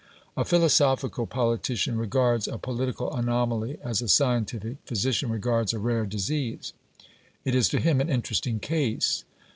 [0.35, 6.73] A philosophical politician regards a political anomaly as a scientific physician regards a rare disease
[7.45, 9.25] it is to him an "interesting case".